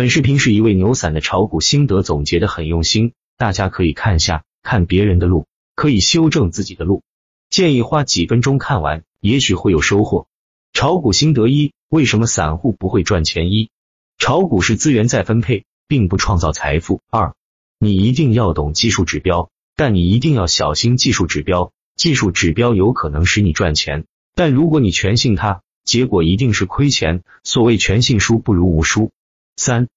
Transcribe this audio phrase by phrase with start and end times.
[0.00, 7.02] 本视频是一位牛散的炒股心得总结的很用心，大家可以看下，看别人的路，可以修正自己的路。
[7.50, 10.26] 建议花几分钟看完，也许会有收获。
[10.72, 13.52] 炒股心得一：为什么散户不会赚钱？
[13.52, 13.68] 一、
[14.16, 17.02] 炒股是资源再分配，并不创造财富。
[17.10, 17.34] 二、
[17.78, 21.72] 你一定要懂技术指标，但你一定要小心技术指标。
[21.94, 27.22] 技术指标有可能使你赚钱，但如果你全信它，结果一定是亏钱。
[27.44, 29.12] 所谓全信书不如无书。
[29.60, 29.88] 三、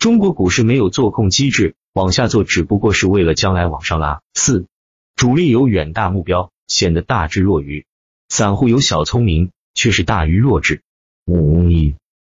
[0.00, 4.20] 中国股市没有做空机制，往下做只不过是为了将来往上拉。
[4.34, 4.66] 四、
[5.14, 7.84] 主力有远大目标，显得大智若愚；
[8.28, 10.82] 散户有小聪明，却是大愚弱智。
[11.24, 11.68] 五、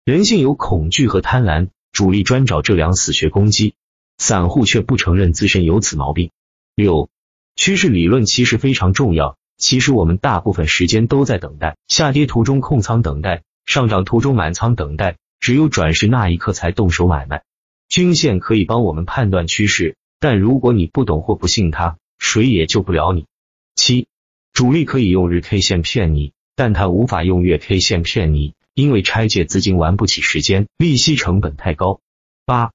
[0.05, 3.77] 人性有恐惧和贪婪，主力专找这两死穴攻击，
[4.19, 6.33] 散户却不承认自身有此毛病。
[6.75, 7.11] 六、
[7.55, 15.19] 趋势理论其实非常重要，其实我们大部分时间都在等待，下跌途中控仓等待，上涨途中满仓等待。
[15.43, 17.43] 只有转世那一刻才动手买卖。
[17.89, 23.27] 均线可以帮我们判断趋势，但如果你不懂或不信它，谁也救不了你。
[23.75, 24.07] 七，
[24.53, 31.99] 主力可以用日 K 线骗你，但他无法用月 K 线骗你，因为拆借资金玩不起时间，利息成本太高。
[32.47, 32.71] 八，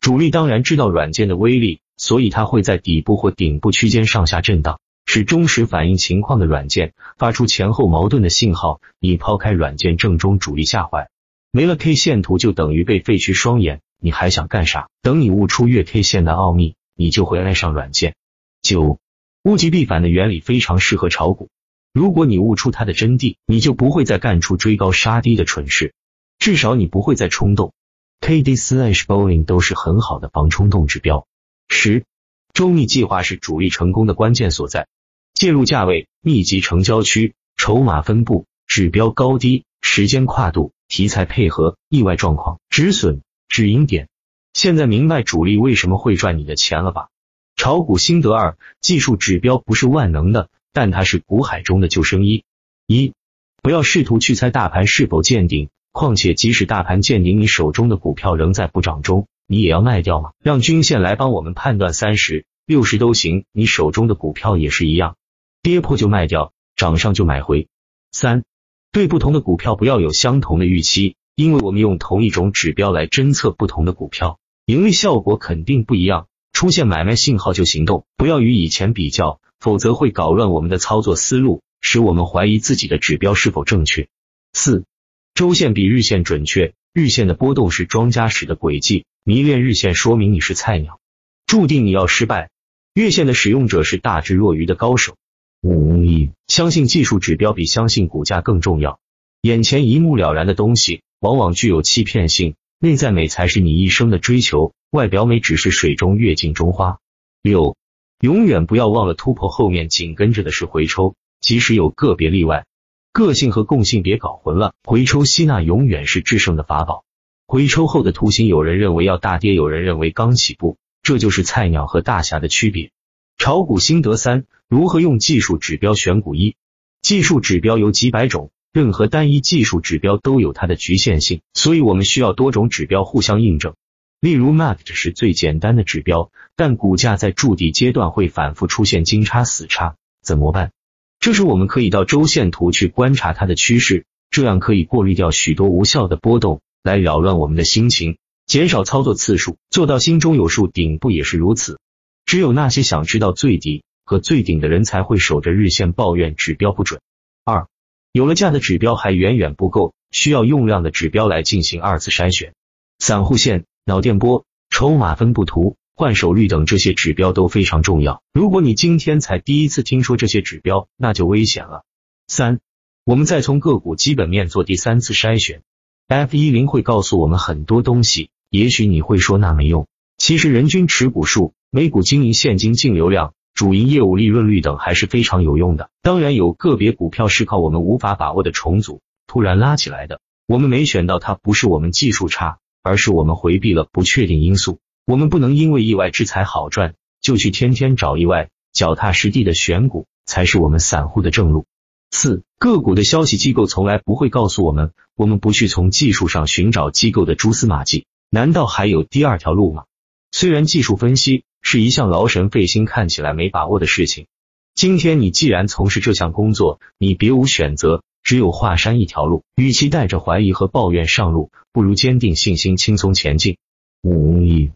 [0.00, 8.80] 主力当然知道软件的威力，所以他会在底部或顶部区间上下震荡，是忠实反映情况的软件，发出前后矛盾的信号。
[9.00, 11.08] 你抛开软件正中主力下怀。
[11.54, 14.88] 没了 K 线图就等于被废去双眼，你还想干啥？
[15.02, 18.14] 等你悟出月 K 线的奥秘，你就会爱上软件。
[18.62, 18.98] 九，
[19.44, 21.50] 物极必反的原理非常适合炒股。
[21.92, 25.92] 如果你悟出它的真谛，你就不会再干出追高杀低的蠢事，
[26.38, 27.74] 至少你不会再冲动。
[28.22, 31.26] K D slash bowling 都是很好的防冲动指标。
[31.68, 32.06] 十，
[32.54, 34.88] 周密计划是主力成功的关键所在。
[35.34, 40.72] 介入价位、密集成交区、筹码分布、指标高低、时间跨度。
[40.92, 44.10] 题材配合、意外状况、止损、止盈点。
[44.52, 47.08] 现在明白主力为什么会赚你的钱了吧？
[47.56, 52.44] 炒股心得二：技术指标不是万能的，但它是股海中的救生衣。
[52.86, 53.14] 一、
[53.62, 60.32] 不要试图去猜大盘是否见顶，况且即使大盘见顶，你手中的股票仍在补涨中，你也要卖掉吗？
[60.42, 65.16] 让均线来帮我们判断，三十、六十都行，你手中的股票也是一样，
[65.62, 67.66] 跌破就卖掉，涨上就买回。
[68.10, 68.44] 三。
[68.92, 76.26] 对不同的股票不要有相同的预期，因为我们用同一种指标来侦测不同的股票，盈利效果肯定不一样。
[76.52, 84.08] 出现买卖信号就行动，不要与以前比较，否则会搞乱我们的操作思路，使我们怀疑自己的指标是否正确。
[84.52, 84.84] 四，
[85.32, 91.00] 周线比日线准确，日线的波动是庄家使的轨迹，迷恋日线说明你是菜鸟，
[91.46, 92.50] 注定你要失败。
[92.92, 95.16] 月线的使用者是大智若愚的高手。
[95.62, 98.98] 五，相信技术指标比相信股价更重要。
[99.42, 102.56] 眼前一目了然的东西，往往具有欺骗性。
[102.80, 106.98] 内在美才是你一生的追求，外表美只是水中月、镜中花。
[107.42, 107.76] 六，
[108.18, 112.66] 永远不要忘了突破后面紧跟着的是回抽，即使有个别例外。
[113.12, 117.04] 个性和共性别搞混了，回抽吸纳永远是制胜的法宝。
[117.46, 122.90] 回抽后的图形，有人认为要大跌，有人认为刚起步，这就是菜鸟和大侠的区别。
[123.38, 126.34] 炒股心得三：如何用技术指标选股？
[126.34, 126.56] 一、
[127.02, 133.74] 技术指标有几百种，任何单一技术指标都有它的局限性，所以我们需要多种指标互相印证。
[134.18, 140.72] 例如，MACD 是最简单的指标，但股价在筑底阶段会反复出现金叉、死叉，怎么办？
[141.20, 148.16] 这时我们可以到周线图去观察它的趋势，这样可以过滤掉许多无效的波动，来扰乱我们的心情，
[148.46, 150.66] 减少操作次数，做到心中有数。
[150.66, 151.78] 顶部也是如此。
[152.24, 157.00] 只有那些想知道最底和最顶的人才会守着日线抱怨指标不准。
[157.46, 157.66] 二，
[158.12, 162.52] 有了价的指标还远远不够，需要用量的指标来进行二次筛选。
[162.98, 168.22] 散户线、脑电波、筹码分布图、换手率等这些指标都非常重要。
[168.34, 171.84] 如果你今天才第一次听说这些指标，那就危险了。
[172.28, 172.60] 三，
[173.06, 175.62] 我们再从个股基本面做第三次筛选。
[176.06, 179.88] F 一零会告诉我们很多东西，也许你会说那没用，
[180.18, 181.54] 其实人均持股数。
[181.74, 183.32] 每股经营现金净流量、
[183.62, 185.88] 主营业务利润率等还是非常有用的。
[186.02, 190.18] 当然，有个别股票是靠我们无法把握的重组突然拉起来的，
[190.48, 194.80] 我们没选到它，不是我们技术差，而是我们回避了不确定因素。
[195.06, 201.64] 我们不能因为意外之财好赚就去天天找意外，脚踏实地的选股才是我们散户的正路。
[202.10, 209.84] 四个股的消息机构从来不会告诉我们，我们不去从技术上寻找机构的蛛丝马迹，难道还有第二条路吗？
[210.32, 211.44] 虽然技术分析。
[211.62, 214.26] 是一项劳神费心、看起来没把握的事情。
[214.74, 219.44] 今天你既然从事这项工作，你别无选择，只有华山一条路。
[219.54, 223.56] 与其带着怀疑和抱怨上路，不如坚定信心、轻松前进。
[224.02, 224.72] 五一。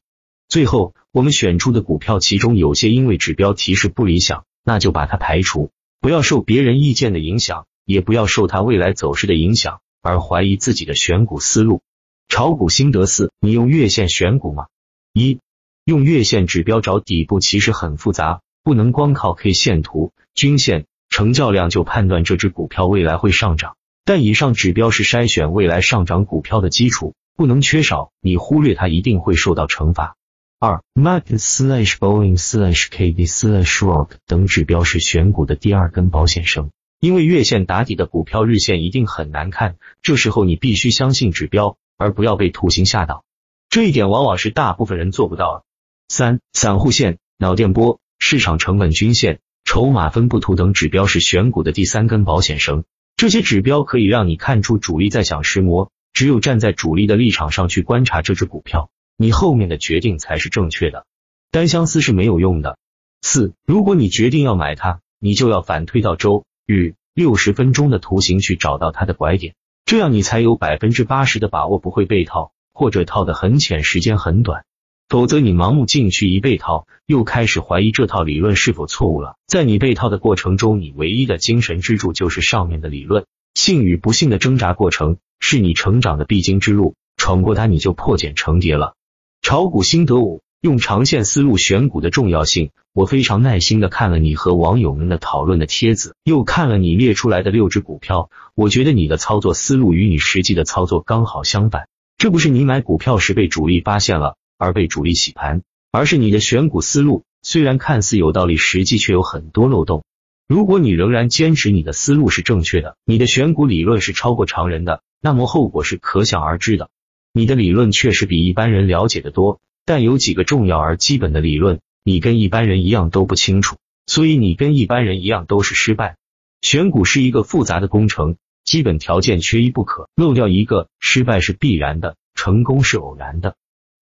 [0.49, 5.71] 最后，我们选出的股票，其中有些因为指标提示不理想，那就把它排除。
[6.01, 11.81] 不要受别人意见的影响，也不要受它未来走势的影响而怀疑自己的选股思路。
[12.29, 14.67] 炒股心得四：你用月线选股吗？
[15.13, 15.41] 一、
[15.87, 23.77] 用月线指标找底部其实很复杂，不能光靠 K 线图、均线、成交量就判断这只股票未来会上涨。
[24.05, 28.11] 但以上指标是筛选未来上涨股票的基础，不能缺少。
[28.21, 30.17] 你忽略它，一定会受到惩罚。
[30.59, 43.23] 二，Market slash Boeing slash KD slash Rock 等指标是选股的第二根保险绳，因为月线打底的股票日线一定很难看，这时候你必须相信指标，而不要被图形吓到。
[43.69, 45.63] 这一点往往是大部分人做不到的。
[46.09, 52.85] 三，散户线、脑电波、市场成本均线、筹码分布图等指标是选股的第三根保险绳，
[53.17, 58.89] 这些指标可以让你看出主力在想什么，只有站在主力的立场上去观察这只股票。
[59.17, 61.07] 你后面的决定才是正确的，
[61.51, 62.79] 单相思是没有用的。
[63.23, 69.55] 四，如果你决定要买它，你就要反推到周、日、六十分钟的图形去找到它的拐点，
[69.85, 74.65] 这样你才有百分之八十的把握不会被套，或者套的很浅，时间很短。
[75.09, 79.37] 否则你盲目进去一被套，又开始怀疑这套理论是否错误了。
[79.47, 83.25] 在你被套的过程中，你唯一的精神支柱就是上面的理论，
[83.55, 88.95] 幸与不幸的挣扎过程是你成长的必经之路，闯过它你就破茧成蝶了。
[89.43, 92.71] 炒股心得五：用长线思路选股的重要性。
[92.93, 101.87] 我非常耐心的看了你和网友们的讨论的帖子，又看了你列出来的六只股票，我觉得你的操作思路与你实际的操作刚好相反。
[102.17, 110.05] 这不是你买股票时被主力发现了而被主力洗盘，而是你的选股思路虽然看似有道理，实际却有很多漏洞。
[110.49, 116.89] 如果你仍然坚持你的思路是正确的，你的选股理论是超过常人的，那么后果是可想而知的。
[117.33, 123.77] 你的理论确实比一般人了解的多，但有几个重要而基本的理论，你跟一般人一样都不清楚，
[124.07, 126.17] 所以你跟一般人一样都是失败。
[126.63, 133.57] 选股是一个复杂的工程，基本条件缺一不可，漏掉一个，失败是必然的，成功是偶然的。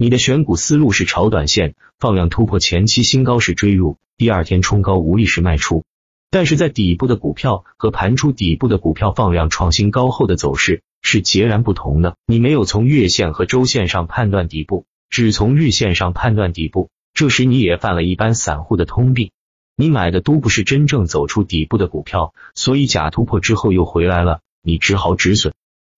[0.05, 5.83] 你的选股思路是炒短线，放量突破前期新高时追入，第二天冲高无力时卖出。
[6.31, 10.83] 但是在底部的股票和盘出底部的股票放量创新高后的走势。
[11.01, 12.17] 是截然不同的。
[12.27, 19.31] 你没有从月线和周线上判断底部，只从日线上判断底部，这时你也犯了一般散户的通病。
[19.75, 25.55] 你买的都不是真正走出底部的股票，所以假突破之后又回来了，你只好止损。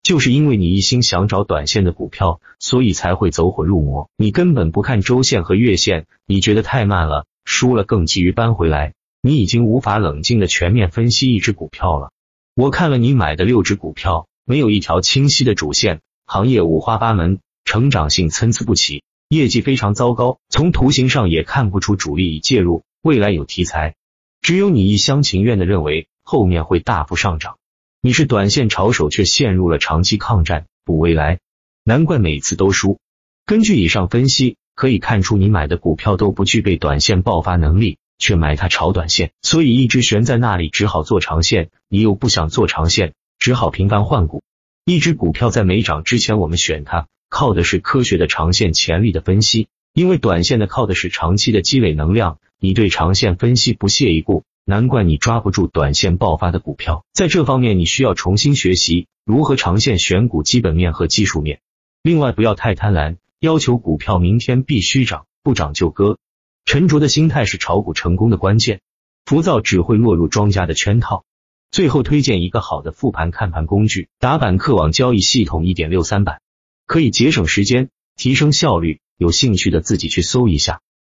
[0.07, 4.09] 就是因为你一心想找短线的股票，所以才会走火入魔。
[4.17, 8.95] 你根本不看周线和月线，你觉得太慢了，输了更急于扳回来。
[9.21, 12.13] 你已经无法冷静的全面分析一只股票了。
[12.55, 14.29] 我看了你买的六只股票。
[14.45, 20.39] 没有一条清晰的主线，行业五花八门，成长性参差不齐，业绩非常糟糕。
[20.49, 23.97] 从图形上也看不出主力已介入，未来有题材。
[24.41, 27.59] 只有你一厢情愿的认为后面会大幅上涨。
[28.07, 31.41] 你是短线炒手，却陷入了长期抗战，补未来，
[31.83, 33.01] 难怪每次都输。
[33.45, 41.71] 根据以上分析，可以看出你买的股票都不具备短线爆发能力，却买它炒短线，所以一直悬在那里，只好做长线。
[41.89, 43.15] 你又不想做长线。
[43.41, 44.45] 只好频繁换股，
[44.85, 52.39] 一只股票在没涨之前，我们选它，靠的是科学的长线潜力的分析，因为短线的靠的是长期的积累能量。
[52.61, 57.07] 你对长线分析不屑一顾，难怪你抓不住短线爆发的股票。
[57.13, 61.61] 在这方面，你需要重新学习如何长线选股基本面和技术面。
[62.03, 66.19] 另外，不要太贪婪，要求股票明天必须涨，不涨就割。
[66.65, 68.81] 沉着的心态是炒股成功的关键，
[69.25, 71.25] 浮躁只会落入庄家的圈套。
[71.71, 76.41] 最后推荐一个好的复盘看盘工具——打板客网交易系统一点六三版，
[76.87, 78.99] 可以节省时间，提升效率。
[79.17, 80.81] 有兴趣的自己去搜一下。